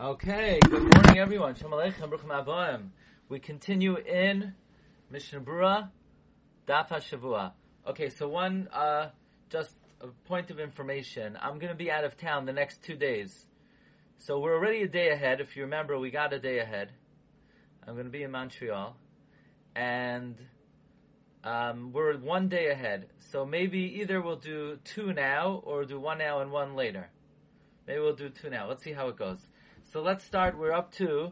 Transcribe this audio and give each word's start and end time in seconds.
Okay, 0.00 0.58
good 0.68 0.92
morning 0.92 1.18
everyone. 1.18 1.54
Shalom 1.54 1.74
Aleichem, 1.74 2.10
Baruch 2.10 2.26
Aboim. 2.26 2.88
We 3.28 3.38
continue 3.38 3.96
in 3.96 4.52
Mishnah 5.08 5.40
Brura, 5.40 5.90
Daf 6.66 6.88
HaShavua. 6.88 7.52
Okay, 7.86 8.08
so 8.08 8.26
one, 8.28 8.68
uh, 8.72 9.10
just 9.50 9.76
a 10.00 10.08
point 10.26 10.50
of 10.50 10.58
information. 10.58 11.38
I'm 11.40 11.60
going 11.60 11.70
to 11.70 11.76
be 11.76 11.92
out 11.92 12.02
of 12.02 12.16
town 12.16 12.44
the 12.44 12.52
next 12.52 12.82
two 12.82 12.96
days. 12.96 13.46
So 14.18 14.40
we're 14.40 14.56
already 14.56 14.82
a 14.82 14.88
day 14.88 15.10
ahead. 15.10 15.40
If 15.40 15.56
you 15.56 15.62
remember, 15.62 15.96
we 15.96 16.10
got 16.10 16.32
a 16.32 16.40
day 16.40 16.58
ahead. 16.58 16.90
I'm 17.86 17.94
going 17.94 18.06
to 18.06 18.10
be 18.10 18.24
in 18.24 18.32
Montreal. 18.32 18.96
And 19.76 20.34
um, 21.44 21.92
we're 21.92 22.18
one 22.18 22.48
day 22.48 22.66
ahead. 22.66 23.06
So 23.20 23.46
maybe 23.46 24.00
either 24.00 24.20
we'll 24.20 24.34
do 24.34 24.80
two 24.82 25.12
now 25.12 25.62
or 25.64 25.84
do 25.84 26.00
one 26.00 26.18
now 26.18 26.40
and 26.40 26.50
one 26.50 26.74
later. 26.74 27.10
Maybe 27.86 28.00
we'll 28.00 28.16
do 28.16 28.28
two 28.28 28.50
now. 28.50 28.68
Let's 28.68 28.82
see 28.82 28.92
how 28.92 29.06
it 29.06 29.16
goes. 29.16 29.38
So 29.94 30.02
let's 30.02 30.24
start. 30.24 30.58
We're 30.58 30.72
up 30.72 30.90
to 30.94 31.30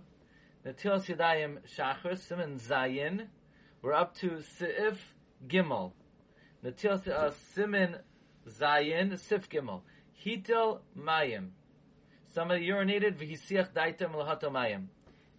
Natilas 0.64 1.06
Yadayim 1.06 1.58
Shachar 1.76 2.16
Simon 2.16 2.60
Zayin. 2.60 3.26
We're 3.82 3.92
up 3.92 4.14
to 4.18 4.40
Seif 4.60 4.98
Gimel. 5.48 5.90
Natilas 6.64 7.08
uh, 7.08 7.32
Simon 7.56 7.96
Zayin 8.48 9.18
Sif 9.18 9.48
Gimel. 9.48 9.80
Hitel 10.24 10.78
Mayim. 10.96 11.48
Somebody 12.32 12.68
urinated 12.68 13.16
v'hisiach 13.16 13.72
daitem 13.72 14.14
lahato 14.14 14.44
mayim. 14.44 14.84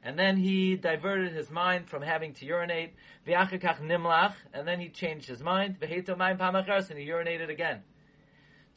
And 0.04 0.20
then 0.20 0.36
he 0.36 0.76
diverted 0.76 1.32
his 1.32 1.50
mind 1.50 1.88
from 1.88 2.02
having 2.02 2.34
to 2.34 2.46
urinate. 2.46 2.90
V'achakach 3.26 3.80
nimlach. 3.80 4.34
And 4.54 4.68
then 4.68 4.82
he 4.82 4.90
changed 4.90 5.30
his 5.30 5.42
mind. 5.42 5.80
V'heto 5.80 6.18
mayim 6.18 6.38
pamachars. 6.38 6.90
And 6.90 7.00
he 7.00 7.08
urinated 7.08 7.50
again. 7.50 7.84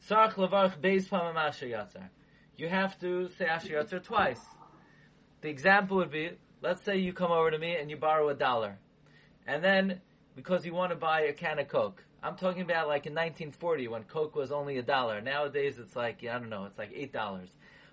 Tzarch 0.07 0.35
levarch 0.35 0.79
beis 0.79 1.09
pamamasha 1.09 1.69
yatzar 1.69 2.07
you 2.57 2.67
have 2.67 2.99
to 2.99 3.29
say 3.37 3.45
Asher 3.45 3.73
Yotzer 3.73 4.03
twice. 4.03 4.41
The 5.41 5.49
example 5.49 5.97
would 5.97 6.11
be, 6.11 6.31
let's 6.61 6.83
say 6.83 6.97
you 6.97 7.13
come 7.13 7.31
over 7.31 7.51
to 7.51 7.57
me 7.57 7.75
and 7.75 7.89
you 7.89 7.97
borrow 7.97 8.29
a 8.29 8.33
dollar. 8.33 8.79
And 9.45 9.63
then, 9.63 10.01
because 10.35 10.65
you 10.65 10.73
want 10.73 10.91
to 10.91 10.97
buy 10.97 11.21
a 11.21 11.33
can 11.33 11.59
of 11.59 11.67
Coke, 11.67 12.03
I'm 12.23 12.35
talking 12.35 12.63
about 12.63 12.87
like 12.87 13.05
in 13.05 13.13
1940 13.13 13.87
when 13.89 14.03
Coke 14.03 14.35
was 14.35 14.51
only 14.51 14.77
a 14.77 14.81
dollar. 14.81 15.21
Nowadays 15.21 15.77
it's 15.77 15.95
like, 15.95 16.23
I 16.23 16.39
don't 16.39 16.49
know, 16.49 16.65
it's 16.65 16.79
like 16.79 16.91
$8. 16.91 17.47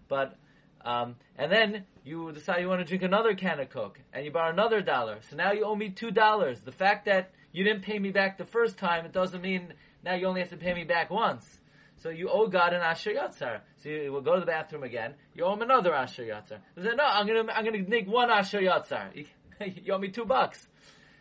But, 0.09 0.37
um, 0.83 1.17
and 1.37 1.53
then 1.53 1.85
you 2.03 2.33
decide 2.33 2.61
you 2.61 2.69
want 2.69 2.81
to 2.81 2.87
drink 2.87 3.03
another 3.03 3.35
can 3.35 3.61
of 3.61 3.69
Coke 3.69 4.01
and 4.15 4.25
you 4.25 4.31
borrow 4.31 4.51
another 4.51 4.81
dollar. 4.81 5.19
So 5.29 5.37
now 5.37 5.53
you 5.53 5.65
owe 5.65 5.77
me 5.77 5.91
$2. 5.91 6.65
The 6.65 6.73
fact 6.73 7.05
that 7.05 7.33
you 7.53 7.65
didn't 7.65 7.83
pay 7.83 7.99
me 7.99 8.11
back 8.11 8.39
the 8.39 8.47
first 8.47 8.79
time, 8.79 9.05
it 9.05 9.13
doesn't 9.13 9.43
mean 9.43 9.75
now 10.03 10.15
you 10.15 10.27
only 10.27 10.41
have 10.41 10.51
to 10.51 10.57
pay 10.57 10.73
me 10.73 10.85
back 10.85 11.11
once. 11.11 11.61
So 11.97 12.11
you 12.11 12.29
owe 12.29 12.47
God 12.47 12.73
an 12.73 12.83
Asher 12.83 13.13
Yatzar. 13.13 13.61
So 13.77 13.89
you 13.89 14.13
will 14.13 14.21
go 14.21 14.35
to 14.35 14.41
the 14.41 14.47
bathroom 14.47 14.83
again. 14.83 15.15
You 15.35 15.45
owe 15.45 15.55
him 15.55 15.63
another 15.63 15.95
Asher 15.95 16.25
Yatzar. 16.25 16.59
He 16.77 16.83
said, 16.83 16.97
no, 16.97 17.05
I'm 17.05 17.27
gonna, 17.27 17.51
I'm 17.53 17.65
gonna 17.65 17.83
make 17.87 18.07
one 18.07 18.31
Asher 18.31 18.61
Yatzar. 18.61 19.15
You, 19.15 19.27
you 19.85 19.93
owe 19.93 19.99
me 19.99 20.09
two 20.09 20.25
bucks. 20.25 20.67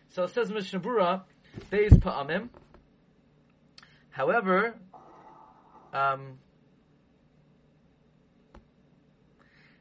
So 0.09 0.23
it 0.23 0.31
says 0.31 0.51
Mishnah 0.51 0.79
Brura, 0.79 1.21
Beis 1.71 1.91
Pa'amim. 1.91 2.49
However, 4.09 4.75
um, 5.91 6.37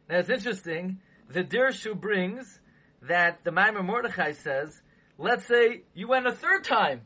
now 0.09 0.19
it's 0.19 0.31
interesting, 0.31 1.01
the 1.29 1.45
Dirshu 1.45 1.99
brings 1.99 2.61
that 3.03 3.45
the 3.45 3.51
Ma'amar 3.51 3.84
Mordechai 3.84 4.33
says, 4.33 4.81
let's 5.19 5.47
say 5.47 5.83
you 5.95 6.09
went 6.09 6.27
a 6.27 6.33
third 6.33 6.65
time. 6.65 7.03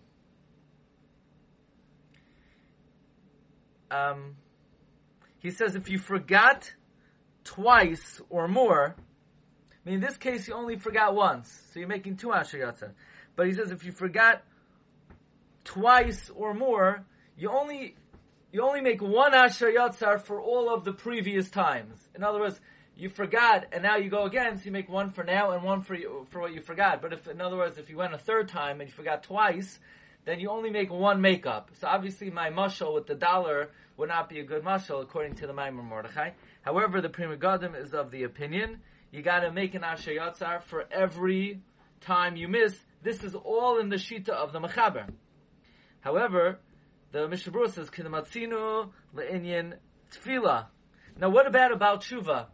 Um, 3.91 4.37
he 5.39 5.51
says 5.51 5.75
if 5.75 5.89
you 5.89 5.99
forgot 5.99 6.73
twice 7.45 8.21
or 8.29 8.49
more, 8.49 8.97
I 8.99 9.89
mean, 9.89 9.97
in 9.97 10.01
this 10.01 10.17
case, 10.17 10.49
you 10.49 10.55
only 10.55 10.77
forgot 10.77 11.15
once, 11.15 11.63
so 11.73 11.79
you're 11.79 11.89
making 11.89 12.17
two 12.17 12.33
Asher 12.33 12.59
Yatzar. 12.59 12.91
But 13.37 13.47
he 13.47 13.53
says 13.53 13.71
if 13.71 13.85
you 13.85 13.93
forgot 13.93 14.43
twice 15.65 16.31
or 16.35 16.55
more, 16.55 17.05
you 17.37 17.51
only 17.51 17.97
you 18.53 18.63
only 18.63 18.81
make 18.81 19.03
one 19.03 19.35
Asher 19.35 19.71
Yatzar 19.71 20.21
for 20.21 20.41
all 20.41 20.73
of 20.73 20.85
the 20.85 20.93
previous 20.93 21.51
times. 21.51 22.09
In 22.15 22.25
other 22.25 22.41
words, 22.41 22.59
you 22.97 23.11
forgot, 23.11 23.67
and 23.73 23.83
now 23.83 23.97
you 23.97 24.09
go 24.09 24.25
again, 24.25 24.57
so 24.57 24.65
you 24.65 24.73
make 24.73 24.89
one 24.89 25.11
for 25.11 25.23
now 25.23 25.51
and 25.51 25.63
one 25.63 25.83
for 25.83 25.97
for 26.31 26.41
what 26.41 26.55
you 26.55 26.61
forgot. 26.61 27.03
But 27.03 27.13
if, 27.13 27.29
in 27.29 27.41
other 27.41 27.57
words, 27.57 27.79
if 27.79 27.91
you 27.91 27.99
went 27.99 28.15
a 28.15 28.19
third 28.19 28.49
time 28.49 28.81
and 28.81 28.89
you 28.89 28.95
forgot 28.95 29.23
twice, 29.23 29.79
then 30.25 30.41
you 30.41 30.51
only 30.51 30.71
make 30.71 30.91
one 30.91 31.21
makeup. 31.21 31.71
So 31.81 31.87
obviously 31.87 32.31
my 32.31 32.51
mushal 32.51 32.95
with 32.95 33.07
the 33.07 33.15
dollar 33.15 33.71
would 33.97 34.09
not 34.09 34.29
be 34.29 34.41
a 34.41 34.45
good 34.45 34.63
mushal 34.63 35.03
according 35.03 35.35
to 35.37 35.47
the 35.47 35.53
Ma'amar 35.53 35.85
Mordechai. 35.85 36.31
However, 36.63 37.01
the 37.01 37.09
Pri 37.09 37.25
Megadim 37.25 37.81
is 37.81 37.95
of 37.95 38.11
the 38.11 38.25
opinion 38.25 38.81
you 39.11 39.23
got 39.23 39.41
to 39.41 39.51
make 39.51 39.75
an 39.75 39.85
Asher 39.85 40.13
Yatzar 40.13 40.63
for 40.63 40.85
every 40.91 41.63
time 42.01 42.37
you 42.37 42.49
miss. 42.49 42.77
This 43.03 43.23
is 43.23 43.35
all 43.35 43.79
in 43.79 43.89
the 43.89 43.97
Shita 43.97 44.31
of 44.31 44.53
the 44.53 44.61
Mechaber. 44.61 45.09
However, 46.01 46.59
the 47.13 47.29
Mishabur 47.29 47.73
says, 47.73 47.89
Kinamatzinu 47.89 48.91
le'inyan 49.15 49.75
tefillah. 50.13 50.67
Now 51.19 51.31
what 51.31 51.47
about 51.47 51.73
about 51.73 52.03
tshuva? 52.03 52.47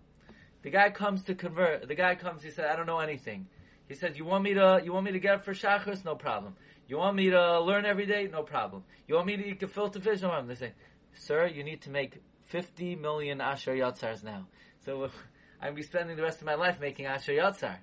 The 0.62 0.70
guy 0.70 0.90
comes 0.90 1.24
to 1.24 1.34
convert. 1.34 1.88
The 1.88 1.94
guy 1.94 2.14
comes, 2.14 2.42
he 2.42 2.50
said, 2.50 2.66
I 2.66 2.76
don't 2.76 2.86
know 2.86 3.00
anything. 3.00 3.48
He 3.88 3.94
said, 3.94 4.16
you 4.16 4.24
want 4.24 4.44
me 4.44 4.54
to, 4.54 4.80
you 4.84 4.92
want 4.92 5.06
me 5.06 5.12
to 5.12 5.18
get 5.18 5.44
for 5.44 5.54
shachris? 5.54 6.04
No 6.04 6.14
problem. 6.14 6.54
You 6.86 6.98
want 6.98 7.16
me 7.16 7.30
to 7.30 7.60
learn 7.60 7.84
every 7.84 8.06
day? 8.06 8.28
No 8.30 8.42
problem. 8.42 8.84
You 9.08 9.16
want 9.16 9.26
me 9.26 9.36
to 9.36 9.46
eat 9.48 9.60
gefilte 9.60 10.00
fish? 10.00 10.22
No 10.22 10.28
problem. 10.28 10.48
They 10.48 10.54
say, 10.54 10.72
sir, 11.14 11.46
you 11.46 11.64
need 11.64 11.82
to 11.82 11.90
make 11.90 12.22
50 12.46 12.96
million 12.96 13.40
Asher 13.40 13.74
Yatzars 13.74 14.22
now. 14.22 14.46
So 14.84 15.10
I'm 15.62 15.74
be 15.74 15.82
spending 15.82 16.16
the 16.16 16.22
rest 16.22 16.40
of 16.40 16.46
my 16.46 16.54
life 16.54 16.80
making 16.80 17.06
Asher 17.06 17.32
Yatzar. 17.32 17.76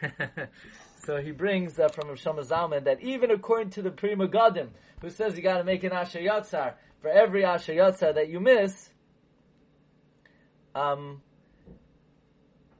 so 1.04 1.16
he 1.16 1.30
brings 1.30 1.78
uh, 1.78 1.88
from 1.88 2.14
Shama 2.16 2.42
Zalman 2.42 2.84
that 2.84 3.02
even 3.02 3.30
according 3.30 3.70
to 3.70 3.82
the 3.82 3.90
Pri 3.90 4.14
Megadim, 4.14 4.68
who 5.00 5.10
says 5.10 5.36
you 5.36 5.42
got 5.42 5.58
to 5.58 5.64
make 5.64 5.84
an 5.84 5.92
Asher 5.92 6.20
Yatzar 6.20 6.74
for 7.00 7.08
every 7.08 7.44
Asher 7.44 7.74
Yatzar 7.74 8.14
that 8.14 8.28
you 8.28 8.40
miss, 8.40 8.90
um, 10.74 11.22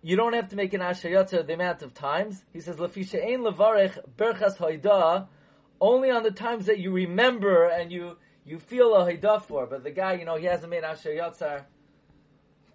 you 0.03 0.17
don't 0.17 0.35
have 0.35 0.49
to 0.49 0.57
make 0.57 0.73
an 0.75 0.83
Asher 0.83 1.09
Yatzar 1.09 1.47
the 1.47 1.55
amount 1.55 1.83
of 1.83 1.95
times. 1.95 2.45
He 2.53 2.61
says, 2.61 2.77
Lafisha 2.77 3.23
ein 3.23 3.41
levarech 3.41 3.99
berchas 4.17 4.59
hoidah 4.59 5.27
only 5.81 6.11
on 6.11 6.23
the 6.23 6.31
times 6.31 6.67
that 6.67 6.79
you 6.79 6.91
remember 6.93 7.65
and 7.65 7.93
you 7.93 8.17
you 8.49 8.59
feel 8.59 8.95
a 8.95 9.05
haidah 9.05 9.43
for. 9.43 9.67
But 9.67 9.85
the 9.85 9.91
guy, 9.91 10.15
you 10.15 10.25
know, 10.25 10.37
he 10.37 10.47
hasn't 10.47 10.71
made 10.71 10.83
Asher 10.83 11.11
Yatzar. 11.11 11.65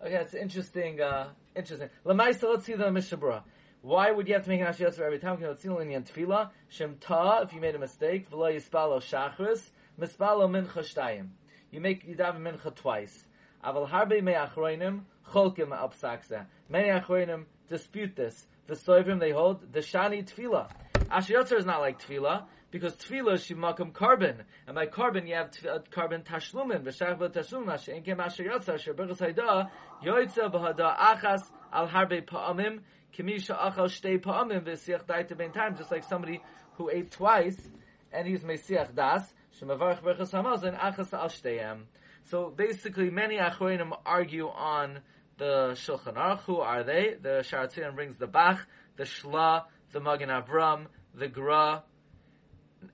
Okay, 0.02 0.16
it's 0.16 0.34
interesting. 0.34 1.02
Uh, 1.02 1.30
interesting. 1.56 1.90
Let's 2.04 2.40
see 2.66 2.74
the 2.74 2.86
Mishabura. 2.86 3.42
Why 3.82 4.12
would 4.12 4.28
you 4.28 4.36
have 4.36 4.44
to 4.44 4.50
make 4.50 4.62
an 4.62 4.68
Asher 4.68 4.86
Yatzar 4.86 5.02
every 5.02 5.20
time? 5.20 5.38
Tefillah, 5.38 6.52
Shem 6.70 6.98
Ta, 7.02 7.40
if 7.40 7.54
you 7.54 7.60
made 7.60 7.76
a 7.76 7.80
mistake, 7.80 8.30
V'lo 8.30 8.56
Yispalo 8.56 9.02
Shachris, 9.02 9.62
Mispalo 10.00 10.48
Mincha 10.48 10.84
Shtayim. 10.84 11.30
You 11.72 11.82
make 11.82 12.08
Yidav 12.08 12.40
Mincha 12.40 12.74
twice. 12.76 13.26
Aval 13.64 13.90
Harbe 13.90 14.22
Me'achroinim, 14.22 15.02
Cholkim 15.28 15.70
Apsaksa. 15.70 16.46
Many 16.70 16.90
Achroinim 16.90 17.46
dispute 17.68 18.16
this. 18.16 18.46
The 18.68 18.76
Soivim, 18.76 19.20
they 19.20 19.32
hold, 19.32 19.74
the 19.74 19.80
Shani 19.80 20.24
Tefillah. 20.24 20.70
Asher 21.10 21.34
Yatzar 21.34 21.58
is 21.58 21.66
not 21.66 21.82
like 21.82 22.02
Tefillah 22.02 22.44
because 22.74 22.96
tefillah 22.96 23.36
shimakam 23.36 23.94
carbon, 23.94 24.44
and 24.66 24.74
by 24.74 24.88
carbon 24.88 25.28
you 25.28 25.36
have 25.36 25.52
uh, 25.70 25.78
carbon 25.92 26.24
tashlumin 26.24 26.84
v'shach 26.84 27.20
tashlumin 27.32 27.72
asher 27.72 27.92
enkem 27.94 28.20
asher 28.20 28.46
yatzar 28.46 28.74
asher 28.74 28.96
hayda 28.96 29.70
yoytza 30.04 30.52
b'hada 30.52 30.98
achas 30.98 31.44
al 31.72 31.88
harbe 31.88 32.26
pa'amim 32.26 32.80
kimisha 33.16 33.56
achal 33.56 33.86
shtei 33.86 34.20
pa'amim 34.20 34.64
v'siach 34.66 35.06
daita 35.06 35.38
ben 35.38 35.52
time 35.52 35.78
just 35.78 35.92
like 35.92 36.04
somebody 36.04 36.42
who 36.78 36.90
ate 36.90 37.12
twice 37.12 37.70
and 38.12 38.28
he's 38.28 38.42
mesiach 38.42 38.96
das 38.96 39.32
shemavarach 39.62 40.02
berchas 40.02 40.32
hamazon 40.32 40.76
achas 40.78 41.14
al 41.14 41.30
shteiam. 41.30 41.84
So 42.24 42.50
basically, 42.50 43.12
many 43.12 43.38
achroinim 43.38 43.92
argue 44.04 44.48
on 44.48 45.02
the 45.38 45.74
Shulchan 45.74 46.16
Aruch. 46.16 46.40
Who 46.42 46.58
are 46.58 46.84
they? 46.84 47.16
The 47.22 47.44
Sha'ar 47.44 47.68
HaTziyun 47.68 47.96
brings 47.96 48.16
the 48.16 48.28
Bach, 48.28 48.66
the 48.96 49.04
Shla, 49.04 49.66
the 49.92 50.00
Magen 50.00 50.30
Avram, 50.30 50.86
the 51.14 51.28
Gra, 51.28 51.84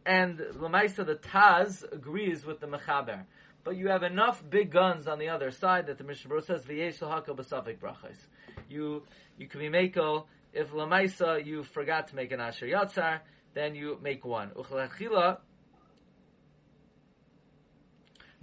and 0.06 0.40
Lamaisa 0.40 1.06
the 1.06 1.16
Taz 1.16 1.84
agrees 1.92 2.46
with 2.46 2.60
the 2.60 2.68
Mechaber. 2.68 3.26
But 3.64 3.76
you 3.76 3.90
have 3.90 4.04
enough 4.04 4.44
big 4.50 4.72
guns 4.72 5.08
on 5.08 5.20
the 5.20 5.30
other 5.30 5.52
side 5.52 5.88
that 5.88 5.98
the 5.98 6.04
Mishnah 6.04 6.42
says 6.42 6.64
v'yesh 6.64 7.02
l'hakol 7.02 7.36
b'safik 7.36 7.78
brachos. 7.80 8.18
You 8.70 9.04
you 9.38 9.48
can 9.48 9.60
be 9.60 9.70
makel 9.70 10.26
if 10.54 10.72
Lamaisa 10.72 11.46
you 11.46 11.64
forgot 11.64 12.08
to 12.08 12.16
make 12.16 12.32
an 12.32 12.40
asher 12.40 12.66
yatzar, 12.66 13.20
then 13.54 13.76
you 13.76 14.00
make 14.02 14.26
one. 14.26 14.52
Uchlachila 14.52 15.40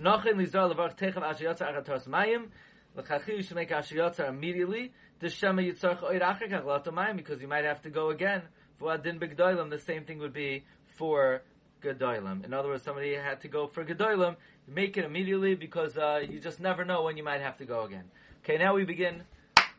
Nochin 0.00 0.34
lizar 0.34 0.72
levarch 0.72 0.96
techav 0.98 1.22
asher 1.22 1.46
yatzar 1.46 1.74
achatos 1.74 2.06
mayim. 2.06 2.48
L'chachil 2.94 3.36
you 3.36 3.42
should 3.42 3.56
make 3.56 3.72
asher 3.72 3.96
yatzar 3.96 4.28
immediately. 4.28 4.92
The 5.20 5.30
shema 5.30 5.62
yitzarch 5.62 6.02
oir 6.02 6.20
achakach 6.20 6.84
mayim 6.84 7.16
because 7.16 7.40
you 7.40 7.48
might 7.48 7.64
have 7.64 7.80
to 7.82 7.90
go 7.90 8.10
again. 8.10 8.42
For 8.78 8.92
adin 8.92 9.18
b'gdoilim, 9.18 9.70
the 9.70 9.78
same 9.78 10.04
thing 10.04 10.18
would 10.18 10.34
be 10.34 10.64
for 10.96 11.42
Gedolim. 11.82 12.44
In 12.44 12.52
other 12.52 12.68
words, 12.68 12.82
somebody 12.82 13.14
had 13.14 13.40
to 13.42 13.48
go 13.48 13.66
for 13.66 13.84
Gedolim, 13.84 14.36
make 14.66 14.96
it 14.96 15.04
immediately 15.04 15.54
because 15.54 15.96
uh, 15.96 16.20
you 16.28 16.40
just 16.40 16.60
never 16.60 16.84
know 16.84 17.02
when 17.02 17.16
you 17.16 17.22
might 17.22 17.40
have 17.40 17.56
to 17.58 17.64
go 17.64 17.84
again. 17.84 18.04
Okay, 18.42 18.58
now 18.58 18.74
we 18.74 18.84
begin 18.84 19.22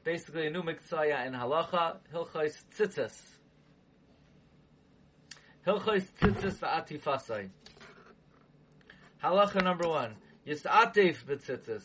basically 0.03 0.47
a 0.47 0.49
new 0.49 0.63
mitzvah 0.63 1.25
in 1.25 1.33
halacha, 1.33 1.97
hilchos 2.13 2.63
tzitzis. 2.75 3.13
Hilchos 5.65 6.05
tzitzis 6.19 6.59
va'atifasai. 6.59 7.49
Halacha 9.23 9.63
number 9.63 9.87
one. 9.87 10.15
Yis'atif 10.47 11.25
b'tzitzis. 11.25 11.83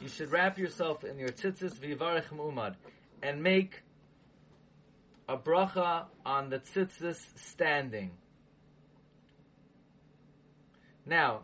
You 0.00 0.08
should 0.08 0.30
wrap 0.30 0.58
yourself 0.58 1.04
in 1.04 1.18
your 1.18 1.30
tzitzis 1.30 1.74
v'yivarech 1.78 2.28
mu'umad 2.28 2.76
and 3.22 3.42
make 3.42 3.82
a 5.28 5.36
bracha 5.36 6.04
on 6.24 6.48
the 6.48 6.60
tzitzis 6.60 7.18
standing. 7.36 8.12
Now, 11.08 11.40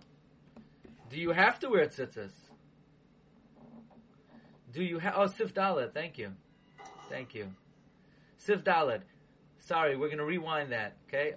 do 1.09 1.19
you 1.19 1.31
have 1.31 1.59
to 1.61 1.71
wear 1.71 1.87
tzitzis? 1.87 2.33
Do 4.75 4.85
you 4.85 4.99
have? 4.99 5.15
Oh, 5.17 5.27
Sif 5.27 5.55
Dalet. 5.55 5.95
Thank 5.95 6.19
you, 6.19 6.33
thank 7.09 7.35
you. 7.35 7.49
Sif 8.37 8.63
Dalet. 8.63 9.01
Sorry, 9.61 9.97
we're 9.97 10.09
going 10.09 10.19
to 10.19 10.25
rewind 10.27 10.73
that. 10.73 10.97
Okay. 11.09 11.37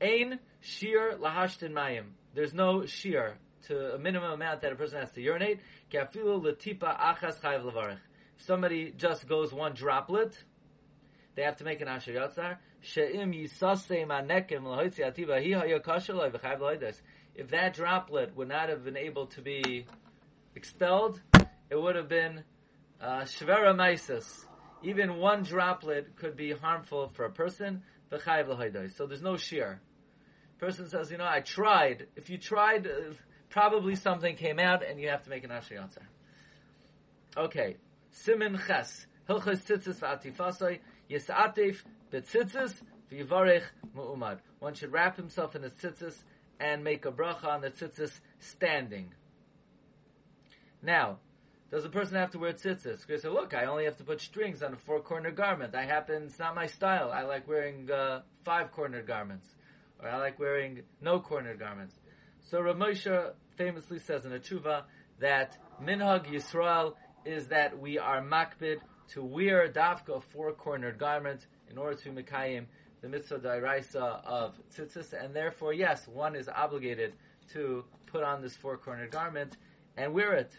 Ain 0.00 0.38
shir 0.60 1.18
lahashtin 1.20 1.72
mayim. 1.72 2.04
There's 2.32 2.54
no 2.54 2.86
shir 2.86 3.34
to 3.66 3.94
a 3.94 3.98
minimum 3.98 4.30
amount 4.30 4.60
that 4.60 4.72
a 4.72 4.76
person 4.76 5.00
has 5.00 5.10
to 5.12 5.20
urinate. 5.20 5.58
Kafilu 5.92 6.40
letipa 6.40 6.96
achas 6.96 7.40
chayv 7.40 7.64
levarich. 7.64 7.98
If 8.36 8.44
somebody 8.44 8.92
just 8.96 9.26
goes 9.28 9.52
one 9.52 9.74
droplet, 9.74 10.38
they 11.34 11.42
have 11.42 11.56
to 11.56 11.64
make 11.64 11.80
an 11.80 11.88
asher 11.88 12.12
yatzar. 12.12 12.58
If 17.38 17.50
that 17.50 17.74
droplet 17.74 18.36
would 18.36 18.48
not 18.48 18.68
have 18.68 18.84
been 18.84 18.96
able 18.96 19.26
to 19.26 19.40
be 19.42 19.86
expelled, 20.54 21.20
it 21.70 21.76
would 21.80 21.96
have 21.96 22.08
been 22.08 22.44
uh, 23.00 23.20
shvera 23.22 23.74
maisis. 23.74 24.44
Even 24.82 25.16
one 25.16 25.42
droplet 25.42 26.16
could 26.16 26.36
be 26.36 26.52
harmful 26.52 27.08
for 27.08 27.24
a 27.24 27.30
person. 27.30 27.82
So 28.10 29.06
there's 29.06 29.22
no 29.22 29.36
shear. 29.36 29.80
Person 30.58 30.88
says, 30.88 31.10
you 31.10 31.18
know, 31.18 31.26
I 31.26 31.40
tried. 31.40 32.06
If 32.16 32.30
you 32.30 32.38
tried, 32.38 32.86
uh, 32.86 33.12
probably 33.50 33.96
something 33.96 34.34
came 34.34 34.58
out, 34.58 34.82
and 34.84 34.98
you 35.00 35.08
have 35.10 35.22
to 35.24 35.30
make 35.30 35.44
an 35.44 35.50
asher. 35.50 35.86
Okay, 37.36 37.76
simin 38.10 38.58
ches 38.66 39.06
tzitzis 39.28 40.78
yisatif 41.10 41.82
betzitzis 42.12 42.74
v'yivarech 43.10 43.64
mu'umad. 43.94 44.38
One 44.58 44.74
should 44.74 44.92
wrap 44.92 45.16
himself 45.16 45.54
in 45.54 45.62
his 45.62 45.72
tzitzis 45.72 46.22
and 46.60 46.82
make 46.82 47.04
a 47.04 47.12
bracha 47.12 47.46
on 47.46 47.60
the 47.60 47.70
tzitzis 47.70 48.20
standing. 48.38 49.12
Now, 50.82 51.18
does 51.70 51.84
a 51.84 51.90
person 51.90 52.16
have 52.16 52.30
to 52.30 52.38
wear 52.38 52.52
tzitzis? 52.52 53.06
Because 53.06 53.22
say, 53.22 53.28
look, 53.28 53.52
I 53.54 53.66
only 53.66 53.84
have 53.84 53.96
to 53.98 54.04
put 54.04 54.20
strings 54.20 54.62
on 54.62 54.72
a 54.72 54.76
four-cornered 54.76 55.36
garment. 55.36 55.74
I 55.74 55.84
happen, 55.84 56.24
it's 56.24 56.38
not 56.38 56.54
my 56.54 56.66
style. 56.66 57.10
I 57.12 57.22
like 57.22 57.46
wearing 57.46 57.90
uh, 57.90 58.22
five-cornered 58.44 59.06
garments. 59.06 59.46
Or 60.00 60.08
I 60.08 60.16
like 60.16 60.38
wearing 60.38 60.82
no-cornered 61.00 61.58
garments. 61.58 61.94
So 62.50 62.60
Rav 62.60 62.80
famously 63.56 63.98
says 63.98 64.24
in 64.24 64.32
a 64.32 64.38
tshuva 64.38 64.84
that 65.20 65.58
minhag 65.82 66.26
Yisrael 66.26 66.94
is 67.24 67.48
that 67.48 67.78
we 67.78 67.98
are 67.98 68.22
makbid 68.22 68.78
to 69.08 69.22
wear 69.22 69.64
a 69.64 69.68
dafka 69.68 70.16
a 70.16 70.20
four-cornered 70.20 70.98
garment 70.98 71.46
in 71.70 71.78
order 71.78 71.96
to 71.96 72.10
mekayim 72.10 72.66
the 73.00 73.08
mitzvah 73.08 73.38
dairaisa 73.38 74.24
of 74.24 74.54
tzitzis, 74.74 75.12
and 75.12 75.34
therefore, 75.34 75.72
yes, 75.72 76.08
one 76.08 76.34
is 76.34 76.48
obligated 76.48 77.12
to 77.52 77.84
put 78.06 78.24
on 78.24 78.42
this 78.42 78.56
four-cornered 78.56 79.10
garment 79.10 79.56
and 79.96 80.12
wear 80.12 80.34
it. 80.34 80.52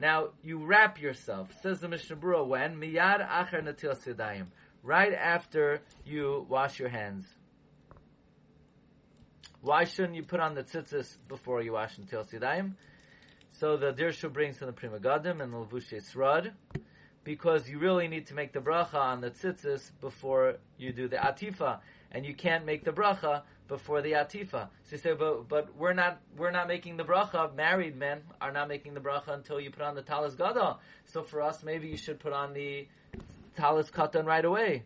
Now, 0.00 0.30
you 0.42 0.64
wrap 0.64 1.00
yourself, 1.00 1.54
says 1.62 1.80
the 1.80 1.88
Mishnah 1.88 2.16
Berurah, 2.16 2.46
when? 2.46 2.76
Miyad 2.76 3.26
acher 3.26 3.62
natil 3.62 3.96
sidayim. 3.96 4.46
Right 4.82 5.14
after 5.14 5.80
you 6.04 6.46
wash 6.48 6.78
your 6.78 6.90
hands. 6.90 7.26
Why 9.62 9.84
shouldn't 9.84 10.14
you 10.14 10.24
put 10.24 10.40
on 10.40 10.54
the 10.54 10.62
tzitzis 10.62 11.16
before 11.28 11.62
you 11.62 11.72
wash 11.72 11.96
until 11.96 12.24
sidayim? 12.24 12.74
So 13.50 13.76
the 13.76 13.92
Dirshu 13.92 14.30
brings 14.32 14.58
from 14.58 14.66
the 14.66 14.72
Pri 14.72 14.88
Megadim 14.88 15.40
and 15.40 15.52
the 15.52 15.58
Levushei 15.58 16.02
Serad, 16.02 16.52
because 17.24 17.68
you 17.68 17.78
really 17.78 18.06
need 18.06 18.26
to 18.26 18.34
make 18.34 18.52
the 18.52 18.60
bracha 18.60 18.94
on 18.94 19.20
the 19.20 19.30
tzitzis 19.30 19.90
before 20.00 20.56
you 20.78 20.92
do 20.92 21.08
the 21.08 21.16
atifa, 21.16 21.80
and 22.12 22.24
you 22.24 22.34
can't 22.34 22.64
make 22.64 22.84
the 22.84 22.92
bracha 22.92 23.42
before 23.66 24.02
the 24.02 24.12
atifa. 24.12 24.68
So 24.84 24.92
you 24.92 24.98
say, 24.98 25.14
but 25.14 25.48
but 25.48 25.74
we're 25.76 25.94
not 25.94 26.20
we're 26.36 26.50
not 26.50 26.68
making 26.68 26.96
the 26.98 27.04
bracha. 27.04 27.54
Married 27.54 27.96
men 27.96 28.22
are 28.40 28.52
not 28.52 28.68
making 28.68 28.94
the 28.94 29.00
bracha 29.00 29.28
until 29.28 29.58
you 29.58 29.70
put 29.70 29.82
on 29.82 29.94
the 29.94 30.02
talis 30.02 30.34
gadol. 30.34 30.80
So 31.06 31.22
for 31.22 31.42
us, 31.42 31.62
maybe 31.62 31.88
you 31.88 31.96
should 31.96 32.20
put 32.20 32.32
on 32.32 32.52
the 32.52 32.86
talis 33.56 33.90
katan 33.90 34.26
right 34.26 34.44
away. 34.44 34.84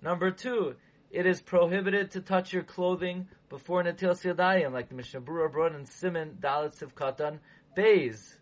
Number 0.00 0.30
two, 0.30 0.76
it 1.10 1.26
is 1.26 1.40
prohibited 1.40 2.10
to 2.12 2.20
touch 2.20 2.52
your 2.52 2.62
clothing 2.62 3.28
before 3.48 3.82
Natil 3.82 4.14
Yadayim, 4.14 4.72
like 4.72 4.88
the 4.88 4.94
Mishnah 4.94 5.22
Berurah 5.22 5.50
brought 5.50 5.74
in 5.74 5.86
Simon 5.86 6.38
Dalit 6.40 6.78
Sivkatan 6.78 7.38
Bays. 7.74 8.37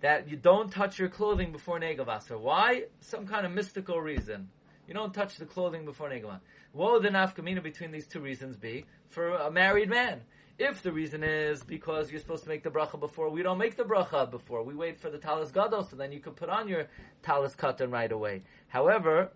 That 0.00 0.28
you 0.28 0.36
don't 0.36 0.70
touch 0.70 0.98
your 0.98 1.08
clothing 1.08 1.52
before 1.52 1.78
Negavasar. 1.78 2.38
Why? 2.40 2.84
Some 3.00 3.26
kind 3.26 3.44
of 3.44 3.52
mystical 3.52 4.00
reason. 4.00 4.48
You 4.88 4.94
don't 4.94 5.12
touch 5.12 5.36
the 5.36 5.44
clothing 5.44 5.84
before 5.84 6.08
Negavasar. 6.08 6.40
What 6.72 6.92
would 6.92 7.02
the 7.02 7.10
nafkamina 7.10 7.62
between 7.62 7.90
these 7.90 8.06
two 8.06 8.20
reasons 8.20 8.56
be 8.56 8.86
for 9.08 9.34
a 9.34 9.50
married 9.50 9.88
man? 9.88 10.22
If 10.58 10.82
the 10.82 10.92
reason 10.92 11.24
is 11.24 11.64
because 11.64 12.10
you're 12.10 12.20
supposed 12.20 12.42
to 12.42 12.48
make 12.50 12.62
the 12.62 12.70
bracha 12.70 13.00
before, 13.00 13.30
we 13.30 13.42
don't 13.42 13.56
make 13.56 13.76
the 13.76 13.82
bracha 13.82 14.30
before. 14.30 14.62
We 14.62 14.74
wait 14.74 14.98
for 15.00 15.08
the 15.10 15.16
talis 15.16 15.50
gadol, 15.50 15.84
so 15.84 15.96
then 15.96 16.12
you 16.12 16.20
can 16.20 16.34
put 16.34 16.50
on 16.50 16.68
your 16.68 16.86
talis 17.22 17.56
katan 17.56 17.90
right 17.90 18.12
away. 18.12 18.42
However, 18.68 19.32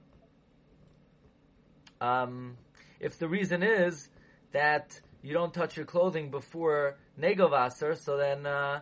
um, 2.00 2.58
if 3.00 3.18
the 3.18 3.26
reason 3.26 3.62
is 3.62 4.10
that 4.52 5.00
you 5.22 5.32
don't 5.32 5.54
touch 5.54 5.76
your 5.78 5.86
clothing 5.86 6.30
before 6.30 6.98
negovasser, 7.18 7.96
so 7.96 8.18
then 8.18 8.44
uh, 8.44 8.80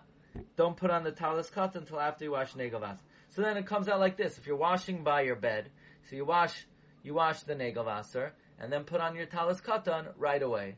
don't 0.57 0.77
put 0.77 0.91
on 0.91 1.05
the 1.05 1.13
talis 1.13 1.51
katan 1.51 1.77
until 1.77 2.01
after 2.01 2.25
you 2.25 2.33
wash 2.33 2.53
negovasser. 2.55 2.99
So 3.31 3.43
then 3.43 3.57
it 3.57 3.67
comes 3.67 3.89
out 3.89 4.01
like 4.01 4.17
this: 4.17 4.39
if 4.39 4.47
you're 4.47 4.57
washing 4.57 5.05
by 5.05 5.23
your 5.23 5.37
bed, 5.37 5.71
so 6.09 6.17
you 6.17 6.25
wash 6.25 6.67
you 7.03 7.15
wash 7.15 7.41
the 7.43 7.55
negovasser 7.55 8.31
and 8.59 8.73
then 8.73 8.85
put 8.85 9.01
on 9.01 9.15
your 9.17 9.27
talis 9.27 9.61
katan 9.61 10.07
right 10.17 10.43
away. 10.43 10.77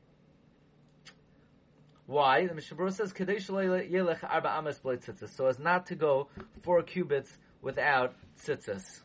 Why? 2.07 2.47
The 2.47 2.55
Mishnah 2.55 2.93
says 2.93 3.13
kadesh 3.13 3.49
yelech 3.49 4.23
arba 4.23 4.51
amas 4.51 4.79
tzitzis, 4.79 5.35
so 5.35 5.47
as 5.47 5.59
not 5.59 5.87
to 5.87 5.95
go 5.95 6.29
four 6.63 6.83
cubits 6.83 7.39
without 7.63 8.15
tzitzis. 8.39 9.01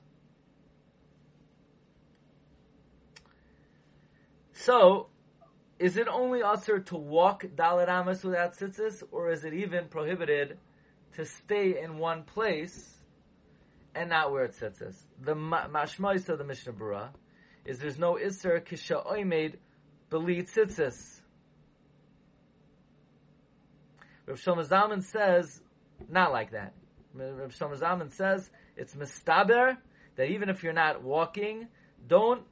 So, 4.53 5.07
is 5.79 5.95
it 5.95 6.09
only 6.09 6.43
usher 6.43 6.79
to 6.79 6.97
walk 6.97 7.45
dalit 7.55 7.87
amas 7.87 8.23
without 8.23 8.57
tzitzis, 8.57 9.01
or 9.11 9.31
is 9.31 9.45
it 9.45 9.53
even 9.53 9.87
prohibited 9.87 10.57
to 11.15 11.25
stay 11.25 11.81
in 11.81 11.97
one 11.97 12.23
place 12.23 12.97
and 13.95 14.09
not 14.09 14.31
wear 14.31 14.49
tzitzis? 14.49 14.95
The 15.21 15.35
mashmois 15.35 16.27
of 16.27 16.37
the 16.37 16.43
Mishnah 16.43 16.73
Berurah 16.73 17.09
is 17.65 17.79
there's 17.79 17.97
no 17.97 18.17
iser 18.17 18.59
kisha 18.59 19.05
oimed 19.09 19.55
beli 20.09 20.43
tzitzis. 20.43 21.21
Rav 24.25 24.37
Shlomo 24.37 24.67
Zalman 24.67 25.03
says 25.03 25.61
not 26.09 26.33
like 26.33 26.51
that. 26.51 26.73
Rav 27.13 27.53
Shlomo 27.53 27.79
Zalman 27.79 28.11
says 28.11 28.49
it's 28.75 28.95
mistaber 28.95 29.77
that 30.17 30.29
even 30.29 30.49
if 30.49 30.61
you're 30.61 30.73
not 30.73 31.03
walking, 31.03 31.67
don't 32.05 32.43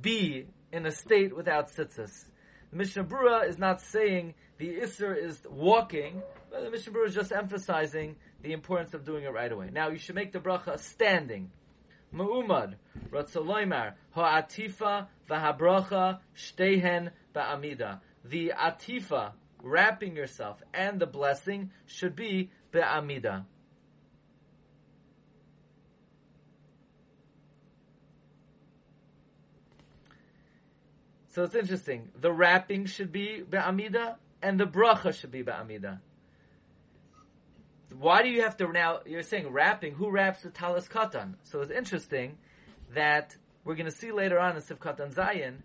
be 0.00 0.46
in 0.72 0.86
a 0.86 0.90
state 0.90 1.36
without 1.36 1.70
tzitzis. 1.70 2.29
The 2.70 2.76
Mishnah 2.76 3.04
Berurah 3.04 3.48
is 3.48 3.58
not 3.58 3.80
saying 3.80 4.34
the 4.58 4.76
Isser 4.76 5.16
is 5.16 5.40
walking, 5.50 6.22
but 6.50 6.62
the 6.62 6.70
Mishnah 6.70 6.92
Berurah 6.92 7.08
is 7.08 7.14
just 7.14 7.32
emphasizing 7.32 8.16
the 8.42 8.52
importance 8.52 8.94
of 8.94 9.04
doing 9.04 9.24
it 9.24 9.32
right 9.32 9.50
away. 9.50 9.70
Now, 9.72 9.88
you 9.88 9.98
should 9.98 10.14
make 10.14 10.32
the 10.32 10.38
bracha 10.38 10.78
standing. 10.78 11.50
Mu'umad, 12.14 12.74
Ratzaloimar, 13.10 13.94
Ha'atifa 14.14 15.08
v'habracha 15.28 16.20
shtehen 16.36 17.10
ba'amida. 17.34 18.00
The 18.24 18.52
atifa, 18.56 19.32
wrapping 19.62 20.14
yourself, 20.14 20.62
and 20.72 21.00
the 21.00 21.06
blessing 21.06 21.72
should 21.86 22.14
be 22.14 22.50
be'amida. 22.72 23.44
So 31.30 31.44
it's 31.44 31.54
interesting. 31.54 32.10
The 32.20 32.32
wrapping 32.32 32.86
should 32.86 33.12
be 33.12 33.42
be'amida, 33.48 34.16
and 34.42 34.58
the 34.58 34.66
bracha 34.66 35.14
should 35.14 35.30
be 35.30 35.42
be'amida. 35.42 36.00
Why 37.96 38.22
do 38.22 38.28
you 38.28 38.42
have 38.42 38.56
to 38.58 38.70
now? 38.72 39.00
You're 39.06 39.22
saying 39.22 39.48
wrapping. 39.48 39.94
Who 39.94 40.10
wraps 40.10 40.42
the 40.42 40.50
talis 40.50 40.88
katan? 40.88 41.34
So 41.44 41.60
it's 41.60 41.72
interesting 41.72 42.38
that 42.94 43.36
we're 43.64 43.74
going 43.74 43.90
to 43.90 43.96
see 43.96 44.12
later 44.12 44.38
on 44.38 44.56
in 44.56 44.62
Sivkatan 44.62 45.12
Zayin 45.12 45.58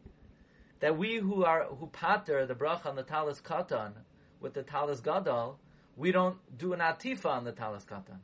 that 0.80 0.98
we 0.98 1.18
who 1.18 1.44
are 1.44 1.66
who 1.66 1.88
pater 1.88 2.46
the 2.46 2.56
bracha 2.56 2.88
on 2.88 2.96
the 2.96 3.04
talis 3.04 3.42
katan 3.42 3.94
with 4.40 4.54
the 4.54 4.64
talis 4.64 5.02
gadol, 5.02 5.60
we 5.96 6.12
don't 6.12 6.38
do 6.58 6.74
an 6.74 6.80
atifa 6.80 7.28
on 7.28 7.44
the 7.44 7.52
talis 7.52 7.86
katan. 7.86 8.20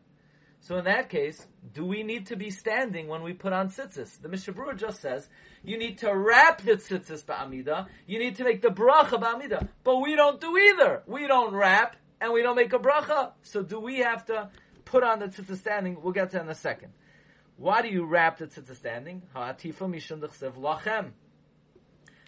So 0.62 0.77
in 0.77 0.86
that 0.86 1.10
case, 1.10 1.48
do 1.74 1.84
we 1.84 2.03
need 2.03 2.27
to 2.27 2.36
be 2.36 2.51
standing 2.51 3.08
when 3.08 3.24
we 3.24 3.34
put 3.34 3.51
on 3.51 3.70
tzitzis? 3.70 4.22
The 4.22 4.30
Mishnah 4.30 4.53
just 4.75 5.01
says 5.01 5.27
you 5.63 5.75
need 5.75 5.98
to 6.00 6.15
wrap 6.15 6.62
the 6.62 6.74
tzitzis 6.74 7.25
ba'amida. 7.25 7.88
You 8.06 8.20
need 8.20 8.36
to 8.36 8.44
make 8.44 8.62
the 8.62 8.70
bracha 8.70 9.20
ba'amida. 9.20 9.68
But 9.84 9.98
we 9.98 10.15
don't 10.15 10.39
do 10.39 10.56
either. 10.56 11.01
We 11.08 11.25
don't 11.25 11.56
wrap 11.56 11.96
and 12.22 12.32
we 12.32 12.44
don't 12.44 12.56
make 12.56 12.74
a 12.74 12.80
bracha. 12.80 13.32
So 13.41 13.63
do 13.63 13.80
we 13.80 14.00
have 14.00 14.24
to 14.27 14.51
put 14.86 15.03
on 15.03 15.18
the 15.18 15.30
tzitzis 15.30 15.58
standing? 15.58 15.98
We'll 16.00 16.13
get 16.13 16.30
to 16.30 16.38
that 16.38 16.44
in 16.44 16.50
a 16.50 16.56
second. 16.56 16.94
Why 17.58 17.82
do 17.82 17.88
you 17.88 18.06
wrap 18.06 18.38
the 18.38 18.46
tzitzis 18.46 18.75
standing? 18.75 19.24
Ha'atifa 19.34 19.89
mishum 19.89 20.22
d'chsev 20.22 20.53
lachem. 20.58 21.13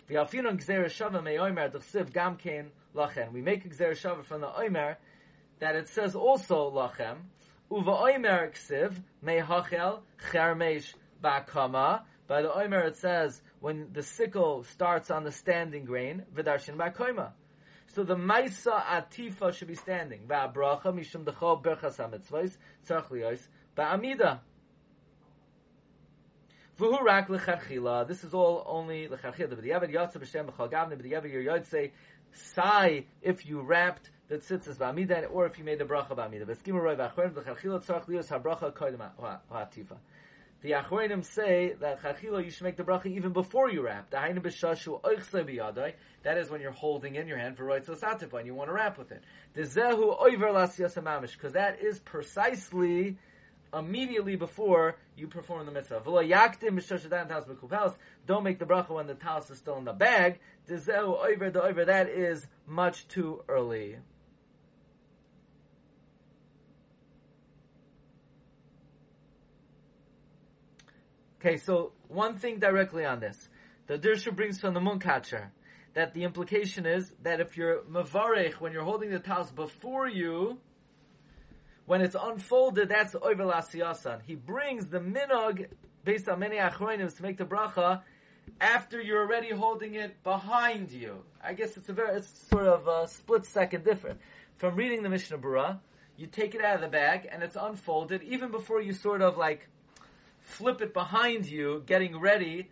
V'alfinu 0.09 0.57
gzer 0.59 0.85
shava 0.85 1.23
me'omer 1.23 1.69
d'chsev 1.69 2.11
gam 2.11 2.39
lachem. 2.95 3.31
We 3.31 3.43
make 3.43 3.63
a 3.65 3.69
gzer 3.69 3.91
shava 3.91 4.23
from 4.23 4.41
the 4.41 4.51
omer 4.59 4.97
that 5.59 5.75
it 5.75 5.87
says 5.87 6.15
also 6.15 6.71
lachem. 6.71 7.17
Uva 7.71 7.91
oimer 7.91 8.51
ksiv 8.51 9.01
mehachel 9.23 10.01
chermesh 10.31 10.93
bakama. 11.23 12.01
By 12.27 12.41
the 12.41 12.49
oimer 12.49 12.85
it 12.85 12.95
says 12.97 13.41
when 13.59 13.89
the 13.93 14.03
sickle 14.03 14.63
starts 14.63 15.09
on 15.09 15.23
the 15.23 15.31
standing 15.31 15.85
grain 15.85 16.23
v'darshin 16.35 16.77
bakoma. 16.77 17.31
So 17.87 18.03
the 18.03 18.15
maisa 18.15 18.81
atifa 18.83 19.53
should 19.53 19.67
be 19.67 19.75
standing. 19.75 20.21
Va'bracha 20.27 20.85
mishum 20.85 21.23
dechol 21.25 21.63
berchas 21.63 21.97
hamitzvos 21.97 22.57
tzarch 22.87 23.09
liyos 23.09 23.47
ba'amida. 23.77 24.39
V'hu 26.83 27.01
rak 27.01 27.29
lecharchila. 27.29 28.05
This 28.05 28.25
is 28.25 28.33
all 28.33 28.65
only 28.67 29.07
lecharchila. 29.07 29.49
The 29.51 29.69
Yavad 29.69 29.89
Yotze 29.89 30.17
b'shem 30.17 30.47
b'chal 30.49 30.69
gavne. 30.69 30.89
But 30.89 31.03
the 31.03 31.13
Yavad 31.13 31.31
your 31.31 31.63
say 31.63 31.93
sigh 32.33 33.05
if 33.21 33.45
you 33.45 33.61
wrapped 33.61 34.09
the 34.27 34.39
tzitzis 34.39 34.75
ba'amida, 34.75 35.31
or 35.31 35.45
if 35.45 35.57
you 35.57 35.63
made 35.63 35.79
the 35.79 35.85
bracha 35.85 36.09
ba'amida. 36.09 36.45
But 36.45 36.61
skimu 36.61 36.81
roi 36.81 36.95
v'achronim 36.95 37.31
v'charchila 37.35 37.85
tzarch 37.85 38.07
liyos 38.07 38.27
habracha 38.27 38.73
koydem 38.73 38.99
ha'atifa. 38.99 39.95
The 40.61 40.71
Achronim 40.71 41.23
say 41.23 41.75
that 41.79 42.01
chachila 42.01 42.43
you 42.43 42.51
should 42.51 42.63
make 42.63 42.75
the 42.75 42.83
bracha 42.83 43.05
even 43.07 43.31
before 43.31 43.69
you 43.69 43.81
wrap. 43.81 44.09
That 44.11 44.29
is 46.37 46.49
when 46.49 46.61
you're 46.61 46.71
holding 46.71 47.15
in 47.15 47.27
your 47.27 47.37
hand 47.37 47.57
for 47.57 47.65
right 47.65 47.85
satipa 47.85 48.39
and 48.39 48.45
you 48.45 48.55
want 48.55 48.69
to 48.69 48.73
wrap 48.73 48.97
with 48.97 49.11
it. 49.11 49.23
Because 49.53 49.73
that 51.53 51.79
is 51.81 51.99
precisely 51.99 53.17
immediately 53.73 54.35
before 54.37 54.95
you 55.15 55.27
perform 55.27 55.65
the 55.65 55.71
mitzvah. 55.71 56.01
Don't 58.25 58.43
make 58.43 58.59
the 58.59 58.65
bracha 58.65 58.89
when 58.89 59.07
the 59.07 59.13
talis 59.13 59.49
is 59.49 59.57
still 59.57 59.77
in 59.77 59.85
the 59.85 59.93
bag. 59.93 60.39
That 60.67 62.09
is 62.09 62.47
much 62.65 63.07
too 63.07 63.43
early. 63.47 63.97
Okay, 71.39 71.57
so 71.57 71.91
one 72.07 72.37
thing 72.37 72.59
directly 72.59 73.03
on 73.03 73.19
this. 73.19 73.49
The 73.87 73.99
Dirshu 73.99 74.33
brings 74.33 74.61
from 74.61 74.73
the 74.73 74.79
Munkatcher 74.79 75.49
that 75.93 76.13
the 76.13 76.23
implication 76.23 76.85
is 76.85 77.13
that 77.21 77.41
if 77.41 77.57
you're 77.57 77.81
Mavarech, 77.81 78.53
when 78.61 78.71
you're 78.71 78.85
holding 78.85 79.11
the 79.11 79.19
talis 79.19 79.51
before 79.51 80.07
you, 80.07 80.57
when 81.85 82.01
it's 82.01 82.15
unfolded, 82.19 82.89
that's 82.89 83.15
over 83.15 83.43
Lasiyasan. 83.43 84.21
He 84.25 84.35
brings 84.35 84.87
the 84.87 84.99
minog, 84.99 85.67
based 86.03 86.29
on 86.29 86.39
many 86.39 86.57
achronim, 86.57 87.15
to 87.15 87.23
make 87.23 87.37
the 87.37 87.45
bracha 87.45 88.01
after 88.59 89.01
you're 89.01 89.21
already 89.21 89.49
holding 89.49 89.95
it 89.95 90.21
behind 90.23 90.91
you. 90.91 91.23
I 91.43 91.53
guess 91.53 91.77
it's 91.77 91.89
a 91.89 91.93
very, 91.93 92.17
it's 92.17 92.47
sort 92.49 92.67
of 92.67 92.87
a 92.87 93.07
split 93.07 93.45
second 93.45 93.83
different. 93.83 94.19
From 94.57 94.75
reading 94.75 95.03
the 95.03 95.09
Mishnah 95.09 95.37
Berurah, 95.37 95.79
you 96.17 96.27
take 96.27 96.55
it 96.55 96.63
out 96.63 96.75
of 96.75 96.81
the 96.81 96.87
bag 96.87 97.27
and 97.31 97.43
it's 97.43 97.57
unfolded 97.59 98.21
even 98.23 98.51
before 98.51 98.81
you 98.81 98.93
sort 98.93 99.21
of 99.21 99.37
like 99.37 99.67
flip 100.41 100.81
it 100.81 100.93
behind 100.93 101.45
you, 101.45 101.83
getting 101.85 102.19
ready, 102.19 102.69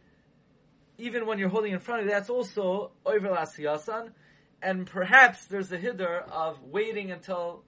even 0.97 1.25
when 1.25 1.39
you're 1.39 1.49
holding 1.49 1.73
in 1.73 1.79
front 1.79 2.01
of 2.01 2.05
you, 2.05 2.11
that's 2.11 2.29
also 2.29 2.91
over 3.05 3.29
Lasiyasan. 3.29 4.11
And 4.61 4.85
perhaps 4.85 5.45
there's 5.45 5.71
a 5.71 5.77
hiddur 5.77 6.29
of 6.29 6.61
waiting 6.61 7.11
until 7.11 7.63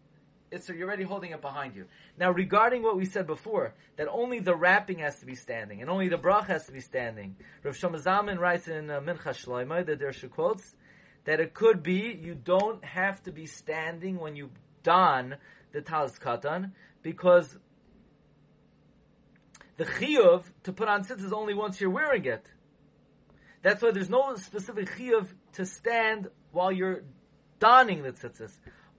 it's 0.54 0.70
you're 0.70 0.88
already 0.88 1.04
holding 1.04 1.32
it 1.32 1.42
behind 1.42 1.76
you. 1.76 1.86
Now, 2.18 2.32
regarding 2.32 2.84
what 2.84 2.96
we 2.96 3.06
said 3.06 3.26
before, 3.26 3.74
that 3.98 4.08
only 4.08 4.40
the 4.40 4.56
wrapping 4.56 5.00
has 5.00 5.20
to 5.20 5.26
be 5.26 5.36
standing 5.36 5.82
and 5.82 5.90
only 5.90 6.10
the 6.10 6.18
brach 6.18 6.48
has 6.48 6.66
to 6.68 6.72
be 6.72 6.80
standing. 6.80 7.36
Rav 7.64 7.76
Shlomo 7.76 8.38
writes 8.38 8.68
in 8.68 8.90
uh, 8.90 9.00
Mincha 9.02 9.34
Shloima, 9.34 9.86
that 9.86 10.00
there 10.00 10.14
she 10.14 10.28
quotes, 10.28 10.76
that 11.26 11.40
it 11.40 11.54
could 11.54 11.82
be 11.82 12.18
you 12.22 12.36
don't 12.36 12.84
have 12.86 13.22
to 13.24 13.32
be 13.32 13.48
standing 13.48 14.20
when 14.20 14.36
you 14.36 14.50
don 14.84 15.36
the 15.72 15.82
talis 15.82 16.20
katan 16.20 16.72
because 17.02 17.58
the 19.78 19.86
chiyuv 19.86 20.44
to 20.64 20.74
put 20.74 20.88
on 20.88 21.04
tzitzis 21.04 21.32
only 21.32 21.54
once 21.54 21.82
you're 21.82 21.90
wearing 21.90 22.26
it. 22.26 22.46
That's 23.64 23.82
why 23.82 23.92
there's 23.92 24.10
no 24.10 24.36
specific 24.36 24.90
chiyuv 24.98 25.28
to 25.54 25.66
stand 25.66 26.30
while 26.52 26.72
you're 26.72 27.04
donning 27.60 28.04
the 28.04 28.12
tzitzis. 28.12 28.52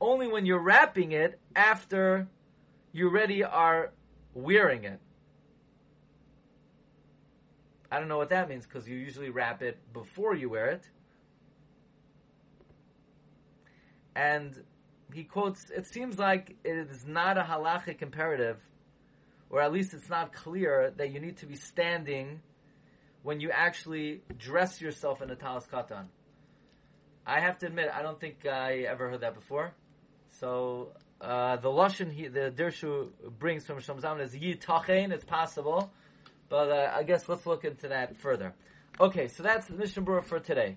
Only 0.04 0.28
when 0.28 0.44
you're 0.44 0.60
wrapping 0.60 1.12
it 1.12 1.40
after 1.56 2.28
you 2.92 3.08
already 3.08 3.42
are 3.42 3.90
wearing 4.34 4.84
it. 4.84 5.00
I 7.90 8.00
don't 8.00 8.08
know 8.08 8.18
what 8.18 8.28
that 8.28 8.50
means 8.50 8.66
because 8.66 8.86
you 8.86 8.98
usually 8.98 9.30
wrap 9.30 9.62
it 9.62 9.78
before 9.94 10.34
you 10.34 10.50
wear 10.50 10.66
it. 10.66 10.90
And 14.14 14.62
he 15.14 15.24
quotes, 15.24 15.70
it 15.70 15.86
seems 15.86 16.18
like 16.18 16.54
it 16.64 16.76
is 16.90 17.06
not 17.06 17.38
a 17.38 17.42
halachic 17.42 18.02
imperative 18.02 18.60
or 19.48 19.62
at 19.62 19.72
least 19.72 19.94
it's 19.94 20.10
not 20.10 20.34
clear 20.34 20.92
that 20.98 21.12
you 21.12 21.20
need 21.20 21.38
to 21.38 21.46
be 21.46 21.56
standing 21.56 22.42
when 23.22 23.40
you 23.40 23.50
actually 23.50 24.20
dress 24.36 24.82
yourself 24.82 25.22
in 25.22 25.30
a 25.30 25.34
talis 25.34 25.66
katan. 25.66 26.08
I 27.26 27.40
have 27.40 27.56
to 27.60 27.66
admit, 27.68 27.88
I 27.90 28.02
don't 28.02 28.20
think 28.20 28.44
I 28.44 28.80
ever 28.80 29.08
heard 29.08 29.22
that 29.22 29.34
before. 29.34 29.72
So 30.40 30.88
uh, 31.20 31.56
the 31.56 31.68
lashon 31.68 32.12
he, 32.12 32.28
the 32.28 32.52
Dirshu 32.54 33.08
brings 33.38 33.66
from 33.66 33.78
Shamzam 33.78 34.20
is 34.20 34.34
yitachein. 34.34 35.12
It's 35.12 35.24
possible, 35.24 35.90
but 36.48 36.70
uh, 36.70 36.92
I 36.94 37.02
guess 37.04 37.28
let's 37.28 37.46
look 37.46 37.64
into 37.64 37.88
that 37.88 38.16
further. 38.16 38.52
Okay, 39.00 39.28
so 39.28 39.42
that's 39.42 39.66
the 39.66 39.74
Mishnah 39.74 40.02
Berurah 40.02 40.24
for 40.24 40.40
today. 40.40 40.76